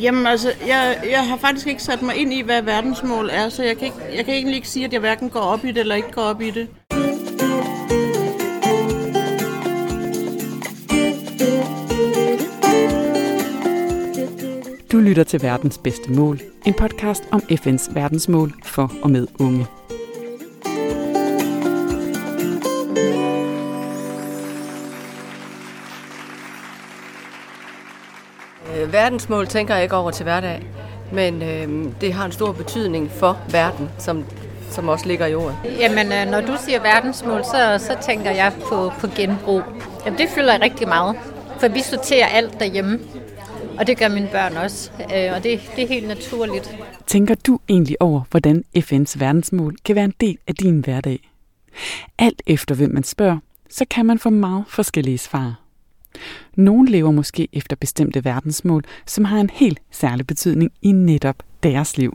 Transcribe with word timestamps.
Jamen 0.00 0.26
altså, 0.26 0.52
jeg, 0.66 0.98
jeg 1.10 1.28
har 1.28 1.36
faktisk 1.36 1.66
ikke 1.66 1.82
sat 1.82 2.02
mig 2.02 2.16
ind 2.16 2.32
i, 2.32 2.42
hvad 2.42 2.62
verdensmål 2.62 3.28
er, 3.32 3.48
så 3.48 3.62
jeg 3.62 3.76
kan, 3.78 3.86
ikke, 3.86 3.98
jeg 4.16 4.24
kan 4.24 4.34
egentlig 4.34 4.56
ikke 4.56 4.68
sige, 4.68 4.84
at 4.84 4.92
jeg 4.92 5.00
hverken 5.00 5.30
går 5.30 5.40
op 5.40 5.64
i 5.64 5.68
det 5.68 5.78
eller 5.78 5.94
ikke 5.94 6.12
går 6.12 6.22
op 6.22 6.40
i 6.40 6.50
det. 6.50 6.68
Du 14.92 14.98
lytter 14.98 15.24
til 15.24 15.42
Verdens 15.42 15.78
Bedste 15.78 16.12
Mål, 16.12 16.40
en 16.66 16.74
podcast 16.74 17.24
om 17.30 17.42
FN's 17.50 17.94
verdensmål 17.94 18.52
for 18.64 18.92
og 19.02 19.10
med 19.10 19.26
unge. 19.40 19.66
Øh, 28.86 28.92
verdensmål 28.92 29.46
tænker 29.46 29.74
jeg 29.74 29.82
ikke 29.82 29.96
over 29.96 30.10
til 30.10 30.22
hverdag, 30.22 30.66
men 31.12 31.42
øh, 31.42 31.92
det 32.00 32.12
har 32.12 32.26
en 32.26 32.32
stor 32.32 32.52
betydning 32.52 33.10
for 33.10 33.38
verden, 33.50 33.88
som, 33.98 34.24
som 34.70 34.88
også 34.88 35.06
ligger 35.06 35.26
i 35.26 35.34
ordet. 35.34 35.56
Jamen, 35.78 36.12
øh, 36.12 36.30
når 36.30 36.40
du 36.40 36.56
siger 36.66 36.82
verdensmål, 36.82 37.44
så, 37.44 37.78
så 37.78 37.96
tænker 38.06 38.30
jeg 38.30 38.52
på, 38.68 38.92
på 39.00 39.06
genbrug. 39.06 39.62
Jamen, 40.04 40.18
det 40.18 40.28
fylder 40.28 40.62
rigtig 40.62 40.88
meget, 40.88 41.16
for 41.60 41.68
vi 41.68 41.80
sorterer 41.80 42.26
alt 42.26 42.60
derhjemme. 42.60 42.98
Og 43.78 43.86
det 43.86 43.98
gør 43.98 44.08
mine 44.08 44.28
børn 44.32 44.56
også, 44.56 44.90
øh, 45.00 45.32
og 45.36 45.42
det, 45.44 45.60
det 45.76 45.84
er 45.84 45.88
helt 45.88 46.08
naturligt. 46.08 46.76
Tænker 47.06 47.34
du 47.34 47.58
egentlig 47.68 48.02
over, 48.02 48.20
hvordan 48.30 48.64
FN's 48.78 49.18
verdensmål 49.18 49.76
kan 49.84 49.94
være 49.96 50.04
en 50.04 50.14
del 50.20 50.38
af 50.46 50.54
din 50.54 50.80
hverdag? 50.80 51.30
Alt 52.18 52.42
efter 52.46 52.74
hvem 52.74 52.90
man 52.90 53.04
spørger, 53.04 53.38
så 53.70 53.84
kan 53.90 54.06
man 54.06 54.18
få 54.18 54.30
meget 54.30 54.64
forskellige 54.68 55.18
svar. 55.18 55.65
Nogle 56.56 56.90
lever 56.90 57.10
måske 57.10 57.48
efter 57.52 57.76
bestemte 57.76 58.24
verdensmål, 58.24 58.84
som 59.06 59.24
har 59.24 59.38
en 59.38 59.50
helt 59.52 59.78
særlig 59.90 60.26
betydning 60.26 60.70
i 60.82 60.92
netop 60.92 61.36
deres 61.62 61.98
liv. 61.98 62.12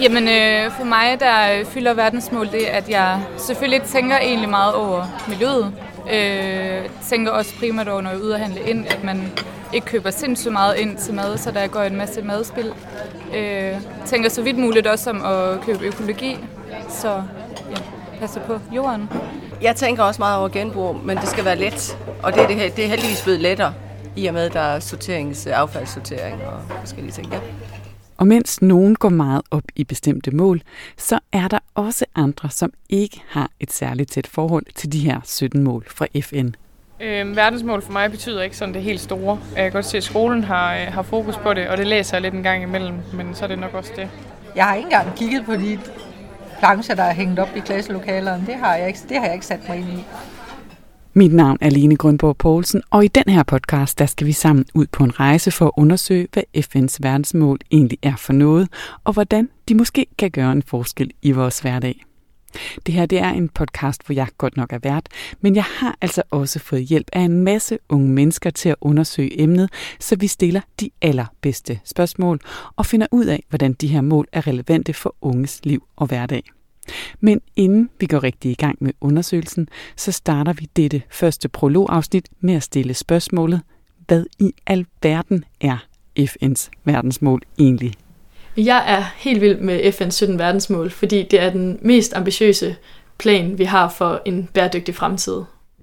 Jamen 0.00 0.28
øh, 0.28 0.72
for 0.78 0.84
mig, 0.84 1.20
der 1.20 1.58
øh, 1.58 1.64
fylder 1.64 1.94
verdensmål 1.94 2.46
det, 2.46 2.64
at 2.64 2.88
jeg 2.88 3.22
selvfølgelig 3.38 3.82
tænker 3.82 4.18
egentlig 4.18 4.48
meget 4.48 4.74
over 4.74 5.24
miljøet. 5.28 5.72
Øh, 6.12 6.90
tænker 7.08 7.30
også 7.30 7.54
primært 7.58 7.88
over, 7.88 8.00
når 8.00 8.10
jeg 8.10 8.18
er 8.18 8.22
ude 8.22 8.34
at 8.34 8.40
handle 8.40 8.70
ind, 8.70 8.86
at 8.86 9.04
man 9.04 9.32
ikke 9.74 9.86
køber 9.86 10.10
sindssygt 10.10 10.52
meget 10.52 10.76
ind 10.76 10.96
til 10.96 11.14
mad, 11.14 11.38
så 11.38 11.50
der 11.50 11.66
går 11.66 11.82
en 11.82 11.96
masse 11.96 12.22
madspil. 12.22 12.72
Øh, 13.36 13.72
tænker 14.06 14.30
så 14.30 14.42
vidt 14.42 14.58
muligt 14.58 14.86
også 14.86 15.10
om 15.10 15.24
at 15.24 15.60
købe 15.60 15.84
økologi, 15.84 16.36
så 16.88 17.22
ja, 17.70 17.76
passer 18.20 18.40
på 18.40 18.60
jorden. 18.74 19.08
Jeg 19.62 19.76
tænker 19.76 20.02
også 20.02 20.18
meget 20.20 20.38
over 20.38 20.48
genbrug, 20.48 20.96
men 21.04 21.16
det 21.16 21.28
skal 21.28 21.44
være 21.44 21.56
let, 21.58 21.98
og 22.22 22.32
det 22.32 22.42
er, 22.42 22.46
det, 22.46 22.76
det 22.76 22.84
er 22.84 22.88
heldigvis 22.88 23.22
blevet 23.22 23.40
lettere, 23.40 23.74
i 24.16 24.26
og 24.26 24.34
med, 24.34 24.42
at 24.42 24.52
der 24.52 24.60
er 24.60 24.80
sorterings, 24.80 25.46
affaldssortering 25.46 26.42
og 26.42 26.62
forskellige 26.80 27.12
ting. 27.12 27.32
Ja. 27.32 27.38
Og 28.16 28.26
mens 28.26 28.62
nogen 28.62 28.94
går 28.94 29.08
meget 29.08 29.42
op 29.50 29.62
i 29.76 29.84
bestemte 29.84 30.30
mål, 30.30 30.62
så 30.96 31.18
er 31.32 31.48
der 31.48 31.58
også 31.74 32.04
andre, 32.14 32.50
som 32.50 32.72
ikke 32.88 33.22
har 33.28 33.50
et 33.60 33.72
særligt 33.72 34.12
tæt 34.12 34.26
forhold 34.26 34.64
til 34.74 34.92
de 34.92 34.98
her 34.98 35.20
17 35.24 35.62
mål 35.62 35.84
fra 35.88 36.06
FN. 36.22 36.48
Øhm, 37.00 37.36
verdensmål 37.36 37.82
for 37.82 37.92
mig 37.92 38.10
betyder 38.10 38.42
ikke 38.42 38.56
sådan 38.56 38.74
det 38.74 38.82
helt 38.82 39.00
store. 39.00 39.38
Jeg 39.56 39.62
kan 39.62 39.72
godt 39.72 39.84
se, 39.84 39.96
at 39.96 40.04
skolen 40.04 40.44
har, 40.44 40.74
øh, 40.74 40.80
har 40.80 41.02
fokus 41.02 41.36
på 41.36 41.54
det, 41.54 41.68
og 41.68 41.76
det 41.76 41.86
læser 41.86 42.16
jeg 42.16 42.22
lidt 42.22 42.34
en 42.34 42.42
gang 42.42 42.62
imellem, 42.62 42.96
men 43.14 43.34
så 43.34 43.44
er 43.44 43.48
det 43.48 43.58
nok 43.58 43.74
også 43.74 43.92
det. 43.96 44.08
Jeg 44.56 44.64
har 44.64 44.74
ikke 44.74 44.86
engang 44.86 45.16
kigget 45.16 45.44
på 45.44 45.52
de 45.56 45.78
plancher, 46.58 46.94
der 46.94 47.02
er 47.02 47.14
hængt 47.14 47.38
op 47.38 47.48
i 47.56 47.60
klasselokalerne. 47.60 48.46
Det 48.46 48.54
har 48.54 48.74
jeg 48.74 48.88
ikke, 48.88 48.98
det 49.08 49.16
har 49.16 49.24
jeg 49.24 49.34
ikke 49.34 49.46
sat 49.46 49.68
mig 49.68 49.78
ind 49.78 49.88
i. 49.88 50.04
Mit 51.14 51.32
navn 51.34 51.58
er 51.60 51.70
Lene 51.70 51.96
Grønborg 51.96 52.36
Poulsen, 52.36 52.82
og 52.90 53.04
i 53.04 53.08
den 53.08 53.24
her 53.28 53.42
podcast, 53.42 53.98
der 53.98 54.06
skal 54.06 54.26
vi 54.26 54.32
sammen 54.32 54.64
ud 54.74 54.86
på 54.86 55.04
en 55.04 55.20
rejse 55.20 55.50
for 55.50 55.66
at 55.66 55.72
undersøge, 55.76 56.28
hvad 56.32 56.42
FN's 56.56 56.96
verdensmål 57.00 57.58
egentlig 57.70 57.98
er 58.02 58.16
for 58.16 58.32
noget, 58.32 58.68
og 59.04 59.12
hvordan 59.12 59.48
de 59.68 59.74
måske 59.74 60.06
kan 60.18 60.30
gøre 60.30 60.52
en 60.52 60.62
forskel 60.62 61.10
i 61.22 61.32
vores 61.32 61.60
hverdag. 61.60 62.04
Det 62.86 62.94
her 62.94 63.06
det 63.06 63.18
er 63.18 63.30
en 63.30 63.48
podcast, 63.48 64.06
hvor 64.06 64.14
jeg 64.14 64.28
godt 64.38 64.56
nok 64.56 64.72
er 64.72 64.78
vært, 64.78 65.08
men 65.40 65.56
jeg 65.56 65.64
har 65.64 65.96
altså 66.00 66.22
også 66.30 66.58
fået 66.58 66.82
hjælp 66.82 67.08
af 67.12 67.20
en 67.20 67.42
masse 67.42 67.78
unge 67.88 68.08
mennesker 68.08 68.50
til 68.50 68.68
at 68.68 68.76
undersøge 68.80 69.40
emnet, 69.40 69.70
så 70.00 70.16
vi 70.16 70.26
stiller 70.26 70.60
de 70.80 70.90
allerbedste 71.02 71.80
spørgsmål 71.84 72.40
og 72.76 72.86
finder 72.86 73.06
ud 73.10 73.24
af, 73.24 73.44
hvordan 73.48 73.72
de 73.72 73.86
her 73.86 74.00
mål 74.00 74.26
er 74.32 74.46
relevante 74.46 74.92
for 74.92 75.16
unges 75.20 75.60
liv 75.64 75.82
og 75.96 76.06
hverdag. 76.06 76.42
Men 77.20 77.40
inden 77.56 77.90
vi 78.00 78.06
går 78.06 78.22
rigtig 78.22 78.50
i 78.50 78.54
gang 78.54 78.76
med 78.80 78.92
undersøgelsen, 79.00 79.68
så 79.96 80.12
starter 80.12 80.52
vi 80.52 80.68
dette 80.76 81.02
første 81.10 81.48
prologafsnit 81.48 82.28
med 82.40 82.54
at 82.54 82.62
stille 82.62 82.94
spørgsmålet, 82.94 83.62
hvad 84.06 84.24
i 84.38 84.52
alverden 84.66 85.44
er 85.60 85.78
FN's 86.18 86.70
verdensmål 86.84 87.42
egentlig? 87.58 87.94
Jeg 88.56 88.84
er 88.86 89.04
helt 89.16 89.40
vild 89.40 89.60
med 89.60 89.80
FN's 89.80 90.10
17 90.10 90.38
verdensmål, 90.38 90.90
fordi 90.90 91.22
det 91.30 91.40
er 91.40 91.50
den 91.50 91.78
mest 91.82 92.16
ambitiøse 92.16 92.76
plan, 93.18 93.58
vi 93.58 93.64
har 93.64 93.88
for 93.88 94.22
en 94.24 94.48
bæredygtig 94.54 94.94
fremtid. 94.94 95.42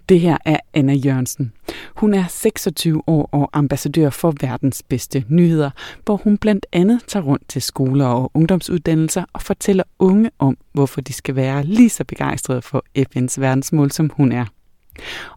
Det 0.09 0.19
her 0.19 0.37
er 0.45 0.57
Anna 0.73 0.93
Jørgensen. 0.93 1.53
Hun 1.95 2.13
er 2.13 2.23
26 2.29 3.01
år 3.07 3.29
og 3.31 3.49
ambassadør 3.53 4.09
for 4.09 4.33
verdens 4.41 4.83
bedste 4.89 5.23
nyheder, 5.27 5.69
hvor 6.05 6.15
hun 6.15 6.37
blandt 6.37 6.65
andet 6.71 7.01
tager 7.07 7.23
rundt 7.23 7.49
til 7.49 7.61
skoler 7.61 8.05
og 8.05 8.31
ungdomsuddannelser 8.33 9.23
og 9.33 9.41
fortæller 9.41 9.83
unge 9.99 10.29
om, 10.39 10.57
hvorfor 10.73 11.01
de 11.01 11.13
skal 11.13 11.35
være 11.35 11.63
lige 11.63 11.89
så 11.89 12.03
begejstrede 12.03 12.61
for 12.61 12.85
FN's 12.99 13.41
verdensmål, 13.41 13.91
som 13.91 14.11
hun 14.13 14.31
er. 14.31 14.45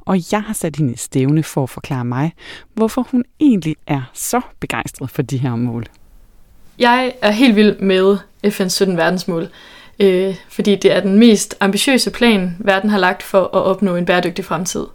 Og 0.00 0.32
jeg 0.32 0.42
har 0.42 0.54
sat 0.54 0.76
hende 0.76 0.92
i 0.92 0.96
stævne 0.96 1.42
for 1.42 1.62
at 1.62 1.70
forklare 1.70 2.04
mig, 2.04 2.32
hvorfor 2.74 3.02
hun 3.10 3.24
egentlig 3.40 3.76
er 3.86 4.10
så 4.12 4.40
begejstret 4.60 5.10
for 5.10 5.22
de 5.22 5.38
her 5.38 5.56
mål. 5.56 5.86
Jeg 6.78 7.12
er 7.22 7.30
helt 7.30 7.56
vild 7.56 7.78
med 7.78 8.16
FN's 8.46 8.68
17 8.68 8.96
verdensmål, 8.96 9.48
øh, 10.00 10.36
fordi 10.48 10.76
det 10.76 10.92
er 10.92 11.00
den 11.00 11.18
mest 11.18 11.56
ambitiøse 11.60 12.10
plan, 12.10 12.56
verden 12.58 12.90
har 12.90 12.98
lagt 12.98 13.22
for 13.22 13.42
at 13.42 13.62
opnå 13.62 13.96
en 13.96 14.06
bæredygtig 14.06 14.44
fremtid. 14.44 14.86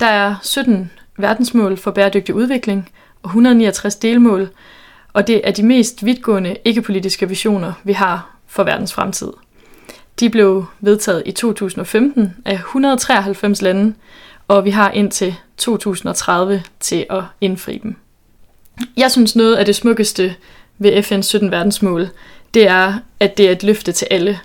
Der 0.00 0.06
er 0.06 0.34
17 0.42 0.90
verdensmål 1.18 1.76
for 1.76 1.90
bæredygtig 1.90 2.34
udvikling 2.34 2.90
og 3.22 3.28
169 3.28 3.96
delmål, 3.96 4.48
og 5.12 5.26
det 5.26 5.40
er 5.44 5.50
de 5.50 5.62
mest 5.62 6.04
vidtgående 6.04 6.56
ikke-politiske 6.64 7.28
visioner, 7.28 7.72
vi 7.84 7.92
har 7.92 8.36
for 8.46 8.64
verdens 8.64 8.94
fremtid. 8.94 9.32
De 10.20 10.30
blev 10.30 10.66
vedtaget 10.80 11.22
i 11.26 11.32
2015 11.32 12.36
af 12.44 12.54
193 12.54 13.62
lande, 13.62 13.94
og 14.48 14.64
vi 14.64 14.70
har 14.70 14.90
indtil 14.90 15.34
2030 15.56 16.62
til 16.80 17.06
at 17.10 17.22
indfri 17.40 17.78
dem. 17.78 17.96
Jeg 18.96 19.10
synes 19.10 19.36
noget 19.36 19.56
af 19.56 19.64
det 19.64 19.76
smukkeste 19.76 20.34
ved 20.82 21.04
FN's 21.04 21.22
17 21.22 21.50
verdensmål, 21.50 22.08
det 22.54 22.68
er, 22.68 22.94
at 23.20 23.38
det 23.38 23.46
er 23.46 23.52
et 23.52 23.62
løfte 23.62 23.92
til 23.92 24.08
alle. 24.10 24.40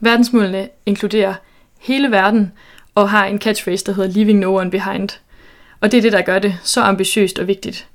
Verdensmålene 0.00 0.68
inkluderer 0.86 1.34
hele 1.80 2.10
verden 2.10 2.52
og 2.94 3.10
har 3.10 3.26
en 3.26 3.40
catchphrase, 3.40 3.84
der 3.86 3.92
hedder 3.92 4.10
Leaving 4.10 4.38
no 4.38 4.54
one 4.54 4.70
behind. 4.70 5.08
Og 5.80 5.92
det 5.92 5.98
er 5.98 6.02
det, 6.02 6.12
der 6.12 6.22
gør 6.22 6.38
det 6.38 6.54
så 6.62 6.80
ambitiøst 6.80 7.38
og 7.38 7.46
vigtigt. 7.46 7.86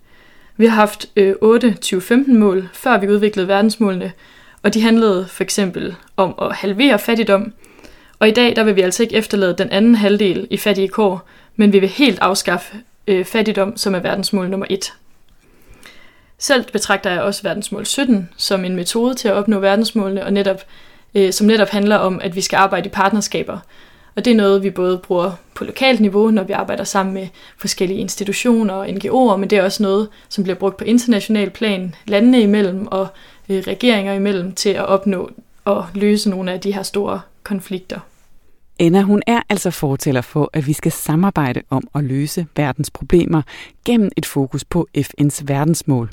Vi 0.58 0.66
har 0.66 0.76
haft 0.76 1.06
øh, 1.16 1.36
8 1.42 1.72
2015 1.72 2.38
mål, 2.38 2.70
før 2.74 2.98
vi 3.00 3.08
udviklede 3.08 3.48
verdensmålene, 3.48 4.12
og 4.64 4.74
de 4.74 4.82
handlede 4.82 5.26
for 5.28 5.44
eksempel 5.44 5.96
om 6.18 6.36
at 6.42 6.56
halvere 6.56 7.00
fattigdom. 7.00 7.54
Og 8.20 8.28
i 8.28 8.32
dag 8.32 8.56
der 8.56 8.64
vil 8.64 8.76
vi 8.76 8.82
altså 8.82 9.04
ikke 9.04 9.16
efterlade 9.16 9.56
den 9.58 9.70
anden 9.70 9.96
halvdel 9.96 10.48
i 10.50 10.58
fattige 10.58 10.88
kår, 10.88 11.30
men 11.56 11.74
vi 11.74 11.80
vil 11.80 11.90
helt 11.90 12.20
afskaffe 12.20 12.78
øh, 13.08 13.26
fattigdom, 13.26 13.78
som 13.78 13.96
er 13.96 14.00
verdensmål 14.00 14.50
nummer 14.50 14.66
1. 14.70 14.94
Selv 16.40 16.66
betragter 16.72 17.10
jeg 17.10 17.22
også 17.22 17.44
verdensmål 17.44 17.86
17 17.86 18.30
som 18.38 18.66
en 18.66 18.76
metode 18.76 19.14
til 19.14 19.28
at 19.28 19.34
opnå 19.34 19.60
verdensmålene, 19.60 20.26
og 20.26 20.34
netop, 20.34 20.62
øh, 21.16 21.34
som 21.34 21.48
netop 21.48 21.68
handler 21.68 21.96
om, 21.96 22.22
at 22.24 22.36
vi 22.36 22.42
skal 22.42 22.58
arbejde 22.58 22.86
i 22.86 22.92
partnerskaber. 22.92 23.60
Og 24.16 24.26
det 24.26 24.32
er 24.32 24.38
noget, 24.38 24.64
vi 24.64 24.70
både 24.70 24.98
bruger 24.98 25.32
på 25.56 25.64
lokalt 25.64 26.00
niveau, 26.00 26.32
når 26.32 26.44
vi 26.44 26.54
arbejder 26.54 26.84
sammen 26.84 27.14
med 27.14 27.28
forskellige 27.58 28.00
institutioner 28.00 28.74
og 28.74 28.88
NGO'er, 28.88 29.36
men 29.36 29.50
det 29.50 29.58
er 29.58 29.64
også 29.64 29.84
noget, 29.84 30.10
som 30.30 30.44
bliver 30.44 30.58
brugt 30.58 30.78
på 30.78 30.84
international 30.84 31.50
plan, 31.50 31.96
landene 32.06 32.42
imellem 32.42 32.88
og 32.88 33.08
øh, 33.50 33.64
regeringer 33.68 34.14
imellem, 34.14 34.52
til 34.52 34.70
at 34.70 34.86
opnå 34.86 35.32
og 35.66 35.86
løse 35.94 36.30
nogle 36.30 36.52
af 36.52 36.60
de 36.60 36.74
her 36.74 36.84
store 36.84 37.22
konflikter. 37.44 38.00
Anna, 38.80 39.02
hun 39.02 39.22
er 39.28 39.42
altså 39.50 39.72
fortæller 39.72 40.22
for, 40.22 40.50
at 40.54 40.68
vi 40.68 40.74
skal 40.74 40.92
samarbejde 40.92 41.62
om 41.70 41.88
at 41.96 42.04
løse 42.04 42.48
verdens 42.56 42.90
problemer 42.90 43.42
gennem 43.86 44.10
et 44.18 44.26
fokus 44.26 44.66
på 44.66 44.88
FN's 44.98 45.42
verdensmål. 45.46 46.10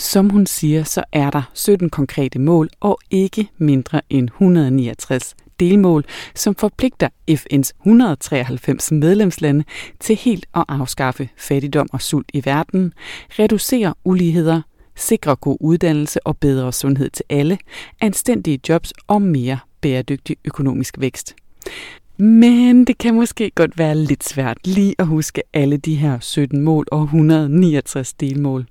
Som 0.00 0.30
hun 0.30 0.46
siger, 0.46 0.84
så 0.84 1.04
er 1.12 1.30
der 1.30 1.50
17 1.54 1.90
konkrete 1.90 2.38
mål 2.38 2.68
og 2.80 2.98
ikke 3.10 3.48
mindre 3.58 4.00
end 4.10 4.28
169 4.28 5.34
delmål, 5.60 6.04
som 6.34 6.54
forpligter 6.54 7.08
FN's 7.30 7.70
193 7.80 8.92
medlemslande 8.92 9.64
til 10.00 10.16
helt 10.16 10.46
at 10.54 10.64
afskaffe 10.68 11.28
fattigdom 11.36 11.88
og 11.92 12.02
sult 12.02 12.30
i 12.34 12.42
verden, 12.44 12.92
reducere 13.30 13.94
uligheder, 14.04 14.62
sikre 14.96 15.36
god 15.36 15.56
uddannelse 15.60 16.26
og 16.26 16.38
bedre 16.38 16.72
sundhed 16.72 17.10
til 17.10 17.24
alle, 17.28 17.58
anstændige 18.00 18.60
jobs 18.68 18.92
og 19.06 19.22
mere 19.22 19.58
bæredygtig 19.80 20.36
økonomisk 20.44 20.94
vækst. 20.98 21.34
Men 22.20 22.84
det 22.84 22.98
kan 22.98 23.14
måske 23.14 23.50
godt 23.50 23.78
være 23.78 23.94
lidt 23.94 24.24
svært 24.24 24.58
lige 24.64 24.94
at 24.98 25.06
huske 25.06 25.42
alle 25.52 25.76
de 25.76 25.94
her 25.94 26.20
17 26.20 26.60
mål 26.60 26.86
og 26.92 27.02
169 27.02 28.12
delmål. 28.12 28.66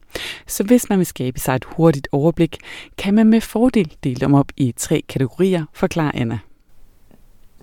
Så 0.48 0.64
hvis 0.64 0.90
man 0.90 0.98
vil 0.98 1.06
skabe 1.06 1.40
sig 1.40 1.56
et 1.56 1.66
hurtigt 1.66 2.08
overblik, 2.12 2.58
kan 2.98 3.14
man 3.14 3.28
med 3.28 3.42
fordel 3.42 3.96
dele 4.04 4.16
dem 4.16 4.34
op 4.34 4.52
i 4.58 4.74
tre 4.78 5.04
kategorier, 5.10 5.66
forklarer 5.74 6.12
Anna. 6.14 6.40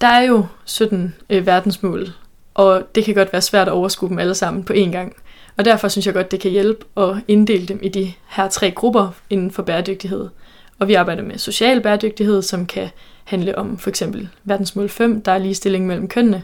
Der 0.00 0.06
er 0.06 0.22
jo 0.22 0.46
17 0.64 1.14
øh, 1.30 1.46
verdensmål, 1.46 2.06
og 2.54 2.82
det 2.94 3.04
kan 3.04 3.14
godt 3.14 3.32
være 3.32 3.42
svært 3.42 3.68
at 3.68 3.72
overskue 3.74 4.08
dem 4.08 4.18
alle 4.18 4.34
sammen 4.34 4.64
på 4.64 4.72
én 4.72 4.90
gang. 4.90 5.16
Og 5.56 5.64
derfor 5.64 5.88
synes 5.88 6.06
jeg 6.06 6.14
godt, 6.14 6.30
det 6.30 6.40
kan 6.40 6.50
hjælpe 6.50 6.84
at 6.96 7.16
inddele 7.28 7.66
dem 7.66 7.78
i 7.82 7.88
de 7.88 8.12
her 8.28 8.48
tre 8.48 8.70
grupper 8.70 9.08
inden 9.30 9.50
for 9.50 9.62
bæredygtighed. 9.62 10.28
Og 10.78 10.88
vi 10.88 10.94
arbejder 10.94 11.22
med 11.22 11.38
social 11.38 11.80
bæredygtighed, 11.80 12.42
som 12.42 12.66
kan 12.66 12.88
handle 13.24 13.58
om 13.58 13.78
for 13.78 13.90
eksempel 13.90 14.28
verdensmål 14.44 14.88
5, 14.88 15.22
der 15.22 15.32
er 15.32 15.38
ligestilling 15.38 15.86
mellem 15.86 16.08
kønnene. 16.08 16.42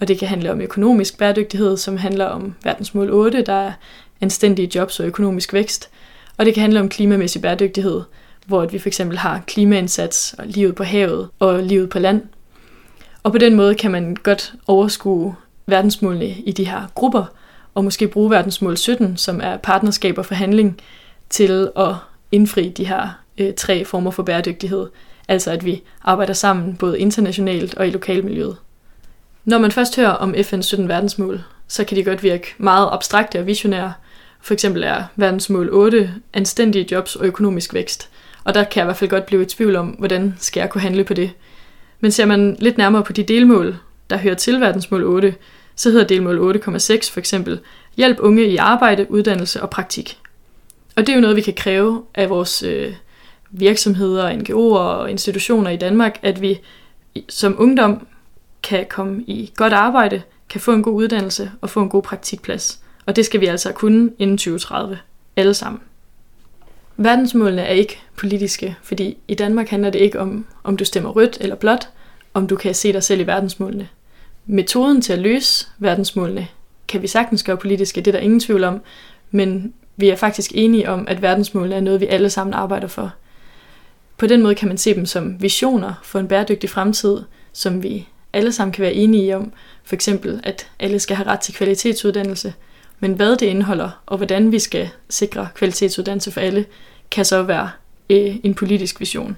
Og 0.00 0.08
det 0.08 0.18
kan 0.18 0.28
handle 0.28 0.52
om 0.52 0.60
økonomisk 0.60 1.18
bæredygtighed, 1.18 1.76
som 1.76 1.96
handler 1.96 2.24
om 2.24 2.54
verdensmål 2.64 3.10
8, 3.10 3.42
der 3.42 3.52
er 3.52 3.72
anstændige 4.20 4.70
jobs 4.74 5.00
og 5.00 5.06
økonomisk 5.06 5.52
vækst. 5.52 5.90
Og 6.36 6.46
det 6.46 6.54
kan 6.54 6.60
handle 6.60 6.80
om 6.80 6.88
klimamæssig 6.88 7.42
bæredygtighed, 7.42 8.02
hvor 8.46 8.66
vi 8.66 8.78
for 8.78 8.88
eksempel 8.88 9.18
har 9.18 9.42
klimaindsats 9.46 10.34
og 10.38 10.46
livet 10.46 10.74
på 10.74 10.82
havet 10.84 11.28
og 11.38 11.62
livet 11.62 11.90
på 11.90 11.98
land. 11.98 12.22
Og 13.22 13.32
på 13.32 13.38
den 13.38 13.54
måde 13.54 13.74
kan 13.74 13.90
man 13.90 14.16
godt 14.22 14.54
overskue 14.66 15.34
verdensmålene 15.66 16.28
i 16.28 16.52
de 16.52 16.64
her 16.64 16.82
grupper, 16.94 17.24
og 17.74 17.84
måske 17.84 18.08
bruge 18.08 18.30
verdensmål 18.30 18.76
17, 18.76 19.16
som 19.16 19.40
er 19.42 19.56
partnerskab 19.56 20.18
og 20.18 20.26
forhandling, 20.26 20.80
til 21.30 21.70
at 21.76 21.94
indfri 22.32 22.68
de 22.68 22.86
her 22.86 23.20
øh, 23.38 23.54
tre 23.54 23.84
former 23.84 24.10
for 24.10 24.22
bæredygtighed. 24.22 24.86
Altså 25.28 25.50
at 25.50 25.64
vi 25.64 25.82
arbejder 26.02 26.32
sammen 26.32 26.76
både 26.76 26.98
internationalt 26.98 27.74
og 27.74 27.88
i 27.88 27.90
lokalmiljøet. 27.90 28.56
Når 29.44 29.58
man 29.58 29.72
først 29.72 29.96
hører 29.96 30.10
om 30.10 30.34
FN's 30.34 30.62
17 30.62 30.88
verdensmål, 30.88 31.42
så 31.68 31.84
kan 31.84 31.96
de 31.96 32.04
godt 32.04 32.22
virke 32.22 32.54
meget 32.58 32.88
abstrakte 32.92 33.38
og 33.38 33.46
visionære. 33.46 33.92
For 34.40 34.54
eksempel 34.54 34.82
er 34.82 35.04
verdensmål 35.16 35.68
8 35.72 36.14
anstændige 36.32 36.86
jobs 36.90 37.16
og 37.16 37.26
økonomisk 37.26 37.74
vækst. 37.74 38.08
Og 38.44 38.54
der 38.54 38.64
kan 38.64 38.76
jeg 38.76 38.84
i 38.84 38.86
hvert 38.86 38.96
fald 38.96 39.10
godt 39.10 39.26
blive 39.26 39.42
i 39.42 39.46
tvivl 39.46 39.76
om, 39.76 39.86
hvordan 39.86 40.34
skal 40.38 40.60
jeg 40.60 40.70
kunne 40.70 40.80
handle 40.80 41.04
på 41.04 41.14
det. 41.14 41.30
Men 42.00 42.10
ser 42.10 42.26
man 42.26 42.56
lidt 42.58 42.78
nærmere 42.78 43.04
på 43.04 43.12
de 43.12 43.22
delmål, 43.22 43.76
der 44.10 44.16
hører 44.16 44.34
til 44.34 44.60
verdensmål 44.60 45.04
8, 45.04 45.34
så 45.76 45.90
hedder 45.90 46.06
delmål 46.06 46.56
8,6 46.56 47.12
for 47.12 47.18
eksempel 47.18 47.60
hjælp 47.96 48.18
unge 48.20 48.46
i 48.46 48.56
arbejde, 48.56 49.10
uddannelse 49.10 49.62
og 49.62 49.70
praktik. 49.70 50.18
Og 50.96 51.06
det 51.06 51.12
er 51.12 51.16
jo 51.16 51.20
noget, 51.20 51.36
vi 51.36 51.40
kan 51.40 51.54
kræve 51.54 52.02
af 52.14 52.30
vores 52.30 52.62
øh, 52.62 52.94
virksomheder, 53.50 54.32
NGO'er 54.32 54.78
og 54.78 55.10
institutioner 55.10 55.70
i 55.70 55.76
Danmark, 55.76 56.18
at 56.22 56.40
vi 56.42 56.60
som 57.28 57.56
ungdom 57.58 58.06
kan 58.62 58.86
komme 58.88 59.22
i 59.26 59.52
godt 59.56 59.72
arbejde, 59.72 60.22
kan 60.48 60.60
få 60.60 60.72
en 60.72 60.82
god 60.82 60.94
uddannelse 60.94 61.50
og 61.60 61.70
få 61.70 61.80
en 61.80 61.88
god 61.88 62.02
praktikplads. 62.02 62.80
Og 63.06 63.16
det 63.16 63.26
skal 63.26 63.40
vi 63.40 63.46
altså 63.46 63.72
kunne 63.72 64.10
inden 64.18 64.38
2030. 64.38 64.98
Alle 65.36 65.54
sammen. 65.54 65.80
Verdensmålene 66.96 67.62
er 67.62 67.72
ikke 67.72 67.98
politiske, 68.16 68.76
fordi 68.82 69.16
i 69.28 69.34
Danmark 69.34 69.68
handler 69.68 69.90
det 69.90 69.98
ikke 69.98 70.20
om, 70.20 70.46
om 70.64 70.76
du 70.76 70.84
stemmer 70.84 71.10
rødt 71.10 71.38
eller 71.40 71.56
blåt, 71.56 71.88
om 72.34 72.46
du 72.46 72.56
kan 72.56 72.74
se 72.74 72.92
dig 72.92 73.02
selv 73.02 73.20
i 73.20 73.26
verdensmålene. 73.26 73.88
Metoden 74.46 75.00
til 75.00 75.12
at 75.12 75.18
løse 75.18 75.66
verdensmålene 75.78 76.48
kan 76.88 77.02
vi 77.02 77.06
sagtens 77.06 77.42
gøre 77.42 77.56
politiske, 77.56 78.00
det 78.00 78.08
er 78.08 78.12
der 78.12 78.18
ingen 78.18 78.40
tvivl 78.40 78.64
om, 78.64 78.80
men 79.30 79.72
vi 79.96 80.08
er 80.08 80.16
faktisk 80.16 80.50
enige 80.54 80.90
om, 80.90 81.08
at 81.08 81.22
verdensmålene 81.22 81.74
er 81.74 81.80
noget, 81.80 82.00
vi 82.00 82.06
alle 82.06 82.30
sammen 82.30 82.54
arbejder 82.54 82.88
for. 82.88 83.12
På 84.18 84.26
den 84.26 84.42
måde 84.42 84.54
kan 84.54 84.68
man 84.68 84.78
se 84.78 84.94
dem 84.94 85.06
som 85.06 85.42
visioner 85.42 85.92
for 86.02 86.18
en 86.18 86.28
bæredygtig 86.28 86.70
fremtid, 86.70 87.18
som 87.52 87.82
vi 87.82 88.08
alle 88.32 88.52
sammen 88.52 88.72
kan 88.72 88.82
være 88.82 88.94
enige 88.94 89.36
om. 89.36 89.52
For 89.84 89.94
eksempel, 89.94 90.40
at 90.44 90.70
alle 90.78 90.98
skal 90.98 91.16
have 91.16 91.28
ret 91.28 91.40
til 91.40 91.54
kvalitetsuddannelse. 91.54 92.54
Men 93.00 93.12
hvad 93.12 93.36
det 93.36 93.46
indeholder, 93.46 94.02
og 94.06 94.16
hvordan 94.16 94.52
vi 94.52 94.58
skal 94.58 94.88
sikre 95.10 95.48
kvalitetsuddannelse 95.54 96.30
for 96.30 96.40
alle, 96.40 96.64
kan 97.10 97.24
så 97.24 97.42
være 97.42 97.70
øh, 98.10 98.36
en 98.42 98.54
politisk 98.54 99.00
vision 99.00 99.36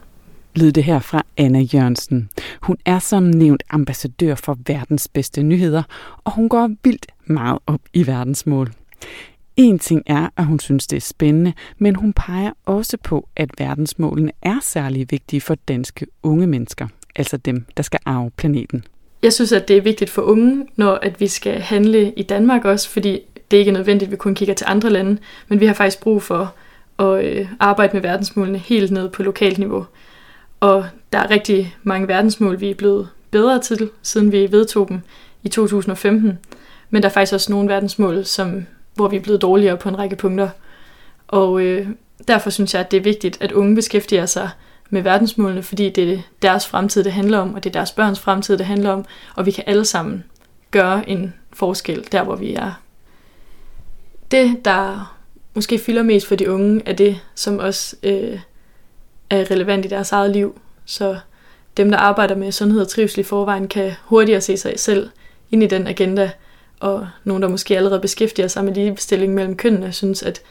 lød 0.54 0.72
det 0.72 0.84
her 0.84 0.98
fra 0.98 1.22
Anna 1.36 1.60
Jørgensen. 1.60 2.30
Hun 2.62 2.76
er 2.84 2.98
som 2.98 3.22
nævnt 3.22 3.62
ambassadør 3.70 4.34
for 4.34 4.58
verdens 4.66 5.08
bedste 5.08 5.42
nyheder, 5.42 5.82
og 6.24 6.32
hun 6.32 6.48
går 6.48 6.70
vildt 6.84 7.06
meget 7.24 7.58
op 7.66 7.80
i 7.92 8.06
verdensmål. 8.06 8.72
En 9.56 9.78
ting 9.78 10.02
er, 10.06 10.28
at 10.36 10.46
hun 10.46 10.60
synes, 10.60 10.86
det 10.86 10.96
er 10.96 11.00
spændende, 11.00 11.52
men 11.78 11.94
hun 11.94 12.12
peger 12.12 12.50
også 12.66 12.96
på, 13.04 13.28
at 13.36 13.50
verdensmålene 13.58 14.32
er 14.42 14.58
særlig 14.62 15.06
vigtige 15.10 15.40
for 15.40 15.54
danske 15.54 16.06
unge 16.22 16.46
mennesker, 16.46 16.88
altså 17.16 17.36
dem, 17.36 17.64
der 17.76 17.82
skal 17.82 18.00
arve 18.04 18.30
planeten. 18.30 18.84
Jeg 19.22 19.32
synes, 19.32 19.52
at 19.52 19.68
det 19.68 19.76
er 19.76 19.80
vigtigt 19.80 20.10
for 20.10 20.22
unge, 20.22 20.66
når 20.76 20.98
at 21.02 21.20
vi 21.20 21.26
skal 21.26 21.60
handle 21.60 22.12
i 22.12 22.22
Danmark 22.22 22.64
også, 22.64 22.88
fordi 22.88 23.20
det 23.50 23.56
er 23.56 23.60
ikke 23.60 23.72
nødvendigt, 23.72 24.08
at 24.08 24.12
vi 24.12 24.16
kun 24.16 24.34
kigger 24.34 24.54
til 24.54 24.66
andre 24.68 24.90
lande, 24.90 25.18
men 25.48 25.60
vi 25.60 25.66
har 25.66 25.74
faktisk 25.74 26.00
brug 26.00 26.22
for 26.22 26.54
at 26.98 27.24
øh, 27.24 27.48
arbejde 27.60 27.92
med 27.92 28.02
verdensmålene 28.02 28.58
helt 28.58 28.90
ned 28.90 29.08
på 29.08 29.22
lokalt 29.22 29.58
niveau. 29.58 29.86
Og 30.60 30.84
der 31.12 31.18
er 31.18 31.30
rigtig 31.30 31.76
mange 31.82 32.08
verdensmål, 32.08 32.60
vi 32.60 32.70
er 32.70 32.74
blevet 32.74 33.08
bedre 33.30 33.60
til, 33.60 33.90
siden 34.02 34.32
vi 34.32 34.52
vedtog 34.52 34.88
dem 34.88 35.00
i 35.42 35.48
2015. 35.48 36.38
Men 36.90 37.02
der 37.02 37.08
er 37.08 37.12
faktisk 37.12 37.32
også 37.32 37.52
nogle 37.52 37.68
verdensmål, 37.68 38.24
som, 38.24 38.66
hvor 39.00 39.08
vi 39.08 39.16
er 39.16 39.20
blevet 39.20 39.42
dårligere 39.42 39.76
på 39.76 39.88
en 39.88 39.98
række 39.98 40.16
punkter. 40.16 40.48
Og 41.28 41.60
øh, 41.60 41.88
derfor 42.28 42.50
synes 42.50 42.74
jeg, 42.74 42.80
at 42.80 42.90
det 42.90 42.96
er 42.96 43.02
vigtigt, 43.02 43.42
at 43.42 43.52
unge 43.52 43.74
beskæftiger 43.74 44.26
sig 44.26 44.50
med 44.90 45.02
verdensmålene, 45.02 45.62
fordi 45.62 45.90
det 45.90 46.12
er 46.12 46.18
deres 46.42 46.66
fremtid, 46.66 47.04
det 47.04 47.12
handler 47.12 47.38
om, 47.38 47.54
og 47.54 47.64
det 47.64 47.70
er 47.70 47.78
deres 47.78 47.92
børns 47.92 48.20
fremtid, 48.20 48.58
det 48.58 48.66
handler 48.66 48.90
om, 48.90 49.04
og 49.36 49.46
vi 49.46 49.50
kan 49.50 49.64
alle 49.66 49.84
sammen 49.84 50.24
gøre 50.70 51.08
en 51.08 51.34
forskel 51.52 52.06
der, 52.12 52.22
hvor 52.22 52.36
vi 52.36 52.54
er. 52.54 52.80
Det, 54.30 54.64
der 54.64 55.16
måske 55.54 55.78
fylder 55.78 56.02
mest 56.02 56.26
for 56.26 56.34
de 56.34 56.50
unge, 56.50 56.82
er 56.86 56.92
det, 56.92 57.20
som 57.34 57.58
også 57.58 57.96
øh, 58.02 58.40
er 59.30 59.50
relevant 59.50 59.84
i 59.84 59.88
deres 59.88 60.12
eget 60.12 60.30
liv. 60.30 60.60
Så 60.84 61.18
dem, 61.76 61.90
der 61.90 61.98
arbejder 61.98 62.34
med 62.34 62.52
sundhed 62.52 62.80
og 62.80 62.88
trivsel 62.88 63.20
i 63.20 63.22
forvejen, 63.22 63.68
kan 63.68 63.92
hurtigere 64.04 64.40
se 64.40 64.56
sig 64.56 64.80
selv 64.80 65.10
ind 65.50 65.62
i 65.62 65.66
den 65.66 65.86
agenda, 65.86 66.30
og 66.80 67.08
nogen, 67.24 67.42
der 67.42 67.48
måske 67.48 67.76
allerede 67.76 68.00
beskæftiger 68.00 68.48
sig 68.48 68.64
med 68.64 68.74
ligestilling 68.74 69.34
mellem 69.34 69.56
kønnene, 69.56 69.92
synes, 69.92 70.22
at 70.22 70.42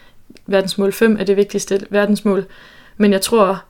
verdensmål 0.47 0.93
5 0.93 1.17
er 1.19 1.23
det 1.23 1.37
vigtigste 1.37 1.79
verdensmål. 1.89 2.45
Men 2.97 3.11
jeg 3.11 3.21
tror, 3.21 3.63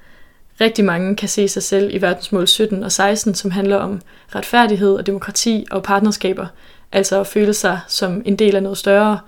rigtig 0.62 0.86
mange 0.86 1.16
kan 1.16 1.30
se 1.30 1.48
sig 1.48 1.64
selv 1.64 1.96
i 1.96 2.02
verdensmål 2.02 2.48
17 2.48 2.84
og 2.84 2.92
16, 2.92 3.36
som 3.36 3.52
handler 3.52 3.76
om 3.76 4.02
retfærdighed 4.36 4.94
og 4.94 5.06
demokrati 5.06 5.66
og 5.72 5.84
partnerskaber. 5.84 6.48
Altså 6.92 7.20
at 7.20 7.28
føle 7.28 7.54
sig 7.54 7.80
som 7.88 8.22
en 8.26 8.36
del 8.36 8.56
af 8.56 8.64
noget 8.64 8.78
større, 8.78 9.20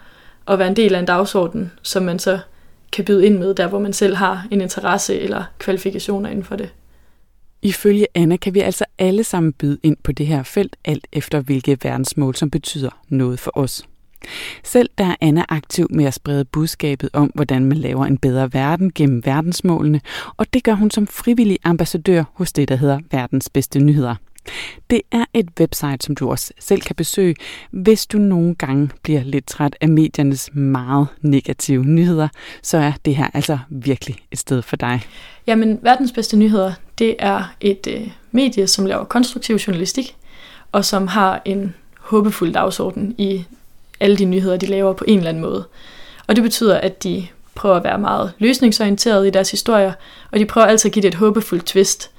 og 0.45 0.59
være 0.59 0.67
en 0.67 0.75
del 0.75 0.95
af 0.95 0.99
en 0.99 1.05
dagsorden, 1.05 1.71
som 1.81 2.03
man 2.03 2.19
så 2.19 2.39
kan 2.91 3.05
byde 3.05 3.25
ind 3.25 3.37
med, 3.37 3.53
der 3.53 3.67
hvor 3.67 3.79
man 3.79 3.93
selv 3.93 4.15
har 4.15 4.47
en 4.51 4.61
interesse 4.61 5.19
eller 5.19 5.43
kvalifikationer 5.59 6.29
inden 6.29 6.43
for 6.43 6.55
det. 6.55 6.69
Ifølge 7.61 8.07
Anna 8.15 8.37
kan 8.37 8.53
vi 8.53 8.59
altså 8.59 8.85
alle 8.97 9.23
sammen 9.23 9.53
byde 9.53 9.77
ind 9.83 9.97
på 10.03 10.11
det 10.11 10.27
her 10.27 10.43
felt, 10.43 10.75
alt 10.85 11.07
efter 11.11 11.39
hvilke 11.41 11.77
verdensmål, 11.83 12.35
som 12.35 12.49
betyder 12.49 12.89
noget 13.09 13.39
for 13.39 13.51
os. 13.55 13.83
Selv 14.63 14.89
der 14.97 15.05
er 15.05 15.15
Anna 15.21 15.45
aktiv 15.49 15.87
med 15.89 16.05
at 16.05 16.13
sprede 16.13 16.45
budskabet 16.45 17.09
om, 17.13 17.31
hvordan 17.35 17.65
man 17.65 17.77
laver 17.77 18.05
en 18.05 18.17
bedre 18.17 18.53
verden 18.53 18.91
gennem 18.95 19.25
verdensmålene, 19.25 20.01
og 20.37 20.53
det 20.53 20.63
gør 20.63 20.73
hun 20.73 20.91
som 20.91 21.07
frivillig 21.07 21.57
ambassadør 21.63 22.23
hos 22.33 22.51
det, 22.51 22.67
der 22.67 22.75
hedder 22.75 22.99
Verdens 23.11 23.49
Bedste 23.49 23.79
Nyheder– 23.79 24.15
det 24.89 25.01
er 25.11 25.25
et 25.33 25.49
website, 25.59 25.97
som 26.01 26.15
du 26.15 26.29
også 26.29 26.53
selv 26.59 26.81
kan 26.81 26.95
besøge, 26.95 27.35
hvis 27.71 28.07
du 28.07 28.17
nogle 28.17 28.55
gange 28.55 28.89
bliver 29.03 29.23
lidt 29.23 29.47
træt 29.47 29.75
af 29.81 29.89
mediernes 29.89 30.49
meget 30.53 31.07
negative 31.21 31.85
nyheder, 31.85 32.27
så 32.63 32.77
er 32.77 32.91
det 33.05 33.15
her 33.15 33.29
altså 33.33 33.59
virkelig 33.69 34.15
et 34.31 34.37
sted 34.37 34.61
for 34.61 34.75
dig. 34.75 35.01
Jamen, 35.47 35.79
verdens 35.81 36.11
bedste 36.11 36.37
nyheder, 36.37 36.73
det 37.01 37.15
er 37.19 37.43
et 37.61 37.87
øh, 37.87 38.07
medie, 38.31 38.67
som 38.67 38.85
laver 38.85 39.03
konstruktiv 39.03 39.55
journalistik, 39.55 40.15
og 40.71 40.85
som 40.85 41.07
har 41.07 41.41
en 41.45 41.75
håbefuld 41.99 42.53
dagsorden 42.53 43.15
i 43.17 43.45
alle 43.99 44.17
de 44.17 44.25
nyheder, 44.25 44.57
de 44.57 44.65
laver 44.65 44.93
på 44.93 45.05
en 45.07 45.17
eller 45.17 45.29
anden 45.29 45.43
måde. 45.43 45.65
Og 46.27 46.35
det 46.35 46.43
betyder, 46.43 46.77
at 46.77 47.03
de 47.03 47.27
prøver 47.55 47.75
at 47.75 47.83
være 47.83 47.99
meget 47.99 48.33
løsningsorienterede 48.39 49.27
i 49.27 49.31
deres 49.31 49.51
historier, 49.51 49.93
og 50.31 50.39
de 50.39 50.45
prøver 50.45 50.67
altid 50.67 50.89
at 50.89 50.93
give 50.93 51.01
det 51.01 51.07
et 51.07 51.15
håbefuldt 51.15 51.65
twist– 51.65 52.09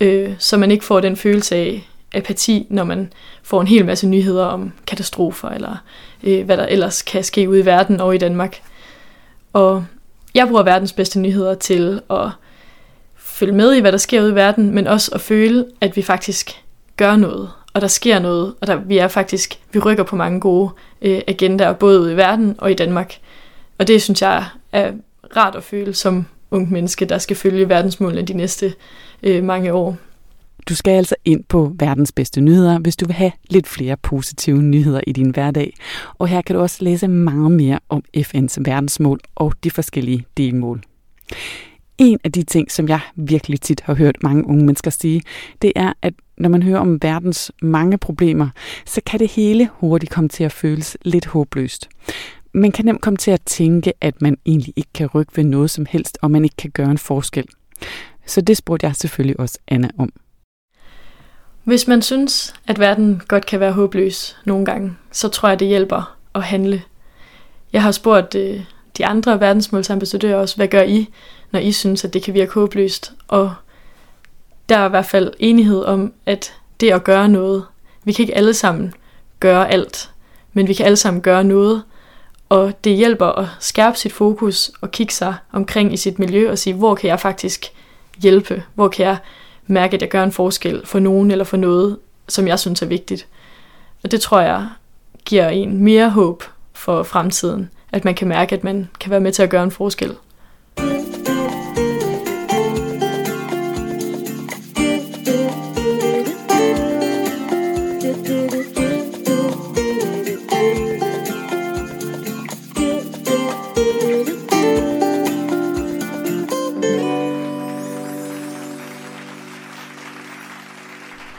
øh, 0.00 0.34
så 0.38 0.56
man 0.56 0.70
ikke 0.70 0.84
får 0.84 1.00
den 1.00 1.16
følelse 1.16 1.56
af 1.56 1.88
apati, 2.14 2.66
når 2.70 2.84
man 2.84 3.12
får 3.42 3.60
en 3.60 3.66
hel 3.66 3.84
masse 3.84 4.06
nyheder 4.06 4.44
om 4.44 4.72
katastrofer, 4.86 5.48
eller 5.48 5.76
øh, 6.22 6.44
hvad 6.44 6.56
der 6.56 6.66
ellers 6.66 7.02
kan 7.02 7.24
ske 7.24 7.48
ude 7.48 7.60
i 7.60 7.66
verden 7.66 8.00
og 8.00 8.14
i 8.14 8.18
Danmark. 8.18 8.60
Og 9.52 9.84
jeg 10.34 10.46
bruger 10.48 10.62
verdens 10.62 10.92
bedste 10.92 11.20
nyheder 11.20 11.54
til 11.54 12.00
at 12.10 12.28
følge 13.36 13.52
med 13.52 13.74
i, 13.74 13.80
hvad 13.80 13.92
der 13.92 13.98
sker 13.98 14.22
ude 14.22 14.30
i 14.30 14.34
verden, 14.34 14.74
men 14.74 14.86
også 14.86 15.10
at 15.14 15.20
føle, 15.20 15.66
at 15.80 15.96
vi 15.96 16.02
faktisk 16.02 16.50
gør 16.96 17.16
noget, 17.16 17.50
og 17.72 17.80
der 17.80 17.86
sker 17.86 18.18
noget, 18.18 18.54
og 18.60 18.66
der, 18.66 18.76
vi 18.76 18.98
er 18.98 19.08
faktisk, 19.08 19.58
vi 19.72 19.78
rykker 19.78 20.04
på 20.04 20.16
mange 20.16 20.40
gode 20.40 20.70
øh, 21.02 21.20
agendaer, 21.26 21.72
både 21.72 22.00
ude 22.00 22.12
i 22.12 22.16
verden 22.16 22.54
og 22.58 22.70
i 22.70 22.74
Danmark. 22.74 23.14
Og 23.78 23.88
det 23.88 24.02
synes 24.02 24.22
jeg 24.22 24.44
er 24.72 24.92
rart 25.36 25.54
at 25.54 25.64
føle 25.64 25.94
som 25.94 26.26
ung 26.50 26.72
menneske, 26.72 27.04
der 27.04 27.18
skal 27.18 27.36
følge 27.36 27.68
verdensmålene 27.68 28.22
de 28.22 28.32
næste 28.32 28.74
øh, 29.22 29.44
mange 29.44 29.72
år. 29.72 29.96
Du 30.68 30.74
skal 30.74 30.92
altså 30.92 31.14
ind 31.24 31.44
på 31.44 31.72
verdens 31.78 32.12
bedste 32.12 32.40
nyheder, 32.40 32.78
hvis 32.78 32.96
du 32.96 33.06
vil 33.06 33.14
have 33.14 33.32
lidt 33.50 33.66
flere 33.66 33.96
positive 33.96 34.62
nyheder 34.62 35.00
i 35.06 35.12
din 35.12 35.30
hverdag. 35.30 35.74
Og 36.18 36.28
her 36.28 36.42
kan 36.42 36.56
du 36.56 36.62
også 36.62 36.84
læse 36.84 37.08
meget 37.08 37.50
mere 37.50 37.78
om 37.88 38.02
FN's 38.16 38.56
verdensmål 38.58 39.20
og 39.34 39.52
de 39.64 39.70
forskellige 39.70 40.24
delmål. 40.36 40.82
En 41.98 42.18
af 42.24 42.32
de 42.32 42.42
ting, 42.42 42.70
som 42.70 42.88
jeg 42.88 43.00
virkelig 43.16 43.60
tit 43.60 43.80
har 43.80 43.94
hørt 43.94 44.22
mange 44.22 44.46
unge 44.46 44.64
mennesker 44.64 44.90
sige, 44.90 45.22
det 45.62 45.72
er, 45.76 45.92
at 46.02 46.14
når 46.38 46.48
man 46.48 46.62
hører 46.62 46.78
om 46.78 47.02
verdens 47.02 47.52
mange 47.62 47.98
problemer, 47.98 48.48
så 48.86 49.00
kan 49.06 49.20
det 49.20 49.30
hele 49.30 49.68
hurtigt 49.72 50.12
komme 50.12 50.28
til 50.28 50.44
at 50.44 50.52
føles 50.52 50.96
lidt 51.02 51.26
håbløst. 51.26 51.88
Man 52.54 52.72
kan 52.72 52.84
nemt 52.84 53.00
komme 53.00 53.16
til 53.16 53.30
at 53.30 53.42
tænke, 53.42 53.92
at 54.00 54.22
man 54.22 54.36
egentlig 54.46 54.72
ikke 54.76 54.90
kan 54.94 55.06
rykke 55.06 55.36
ved 55.36 55.44
noget 55.44 55.70
som 55.70 55.86
helst, 55.90 56.18
og 56.22 56.30
man 56.30 56.44
ikke 56.44 56.56
kan 56.56 56.70
gøre 56.70 56.90
en 56.90 56.98
forskel. 56.98 57.44
Så 58.26 58.40
det 58.40 58.56
spurgte 58.56 58.86
jeg 58.86 58.96
selvfølgelig 58.96 59.40
også 59.40 59.58
Anna 59.68 59.88
om. 59.98 60.12
Hvis 61.64 61.86
man 61.88 62.02
synes, 62.02 62.54
at 62.66 62.78
verden 62.78 63.22
godt 63.28 63.46
kan 63.46 63.60
være 63.60 63.72
håbløs 63.72 64.36
nogle 64.44 64.64
gange, 64.64 64.96
så 65.12 65.28
tror 65.28 65.48
jeg, 65.48 65.60
det 65.60 65.68
hjælper 65.68 66.16
at 66.34 66.42
handle. 66.42 66.82
Jeg 67.72 67.82
har 67.82 67.90
spurgt 67.90 68.34
øh, 68.34 68.60
de 68.98 69.06
andre 69.06 69.40
verdensmålsambassadører 69.40 70.36
også, 70.36 70.56
hvad 70.56 70.68
gør 70.68 70.82
I, 70.82 71.08
når 71.50 71.60
I 71.60 71.72
synes, 71.72 72.04
at 72.04 72.14
det 72.14 72.22
kan 72.22 72.34
virke 72.34 72.52
håbløst? 72.52 73.12
Og 73.28 73.54
der 74.68 74.78
er 74.78 74.86
i 74.86 74.90
hvert 74.90 75.06
fald 75.06 75.32
enighed 75.38 75.84
om, 75.84 76.12
at 76.26 76.54
det 76.80 76.90
at 76.90 77.04
gøre 77.04 77.28
noget, 77.28 77.64
vi 78.04 78.12
kan 78.12 78.22
ikke 78.22 78.36
alle 78.36 78.54
sammen 78.54 78.94
gøre 79.40 79.70
alt, 79.70 80.10
men 80.52 80.68
vi 80.68 80.74
kan 80.74 80.86
alle 80.86 80.96
sammen 80.96 81.22
gøre 81.22 81.44
noget, 81.44 81.82
og 82.48 82.84
det 82.84 82.96
hjælper 82.96 83.26
at 83.26 83.46
skærpe 83.60 83.98
sit 83.98 84.12
fokus 84.12 84.70
og 84.80 84.90
kigge 84.90 85.14
sig 85.14 85.34
omkring 85.52 85.92
i 85.92 85.96
sit 85.96 86.18
miljø 86.18 86.50
og 86.50 86.58
sige, 86.58 86.74
hvor 86.74 86.94
kan 86.94 87.08
jeg 87.08 87.20
faktisk 87.20 87.66
hjælpe? 88.22 88.62
Hvor 88.74 88.88
kan 88.88 89.06
jeg 89.06 89.16
mærke, 89.66 89.94
at 89.94 90.02
jeg 90.02 90.10
gør 90.10 90.24
en 90.24 90.32
forskel 90.32 90.86
for 90.86 90.98
nogen 90.98 91.30
eller 91.30 91.44
for 91.44 91.56
noget, 91.56 91.98
som 92.28 92.48
jeg 92.48 92.58
synes 92.58 92.82
er 92.82 92.86
vigtigt? 92.86 93.26
Og 94.02 94.10
det 94.10 94.20
tror 94.20 94.40
jeg 94.40 94.68
giver 95.24 95.48
en 95.48 95.82
mere 95.82 96.10
håb 96.10 96.44
for 96.72 97.02
fremtiden, 97.02 97.70
at 97.96 98.04
man 98.04 98.14
kan 98.14 98.28
mærke, 98.28 98.54
at 98.54 98.64
man 98.64 98.88
kan 99.00 99.10
være 99.10 99.20
med 99.20 99.32
til 99.32 99.42
at 99.42 99.50
gøre 99.50 99.64
en 99.64 99.70
forskel. 99.70 100.14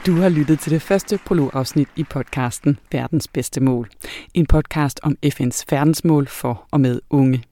Du 0.08 0.16
har 0.16 0.28
lyttet 0.28 0.60
til 0.60 0.72
det 0.72 0.82
første 0.82 1.18
prologafsnit 1.26 1.88
i 1.96 2.04
podcasten 2.04 2.78
Verdens 2.92 3.28
bedste 3.28 3.60
mål. 3.60 3.88
En 4.34 4.46
podcast 4.46 5.00
om 5.02 5.16
FN's 5.26 5.64
verdensmål 5.70 6.26
for 6.26 6.66
og 6.70 6.80
med 6.80 7.00
unge. 7.10 7.42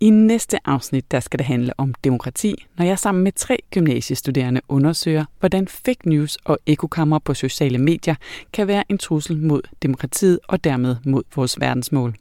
I 0.00 0.10
næste 0.10 0.58
afsnit 0.64 1.10
der 1.10 1.20
skal 1.20 1.38
det 1.38 1.46
handle 1.46 1.72
om 1.78 1.94
demokrati, 2.04 2.66
når 2.78 2.84
jeg 2.84 2.98
sammen 2.98 3.24
med 3.24 3.32
tre 3.32 3.58
gymnasiestuderende 3.70 4.60
undersøger, 4.68 5.24
hvordan 5.40 5.68
fake 5.68 6.08
news 6.08 6.36
og 6.44 6.58
ekokammer 6.66 7.18
på 7.18 7.34
sociale 7.34 7.78
medier 7.78 8.14
kan 8.52 8.66
være 8.66 8.84
en 8.88 8.98
trussel 8.98 9.36
mod 9.36 9.62
demokratiet 9.82 10.38
og 10.48 10.64
dermed 10.64 10.96
mod 11.04 11.22
vores 11.36 11.60
verdensmål. 11.60 12.14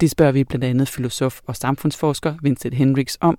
Det 0.00 0.10
spørger 0.10 0.32
vi 0.32 0.44
blandt 0.44 0.64
andet 0.64 0.88
filosof 0.88 1.40
og 1.46 1.56
samfundsforsker 1.56 2.34
Vincent 2.42 2.74
Hendricks 2.74 3.18
om, 3.20 3.38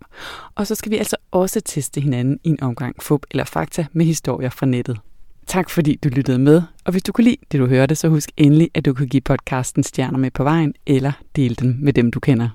og 0.56 0.68
så 0.68 0.76
skal 0.76 0.92
vi 0.92 0.98
altså 0.98 1.16
også 1.32 1.62
teste 1.62 2.02
hinanden 2.02 2.40
i 2.44 2.50
en 2.50 2.64
omgang 2.64 3.04
fup 3.04 3.26
eller 3.32 3.44
fakta 3.44 3.86
med 3.92 4.06
historier 4.06 4.50
fra 4.50 4.66
nettet. 4.66 5.00
Tak 5.48 5.70
fordi 5.70 6.00
du 6.04 6.10
lyttede 6.10 6.40
med, 6.40 6.62
og 6.86 6.92
hvis 6.92 7.04
du 7.04 7.12
kunne 7.12 7.26
lide 7.26 7.38
det, 7.52 7.60
du 7.60 7.68
hørte, 7.68 7.96
så 7.96 8.08
husk 8.08 8.32
endelig, 8.38 8.70
at 8.74 8.86
du 8.86 8.94
kan 8.94 9.08
give 9.08 9.22
podcasten 9.22 9.84
stjerner 9.84 10.18
med 10.18 10.32
på 10.32 10.44
vejen, 10.44 10.74
eller 10.86 11.12
dele 11.36 11.56
den 11.56 11.78
med 11.84 11.94
dem, 11.94 12.12
du 12.12 12.20
kender. 12.20 12.50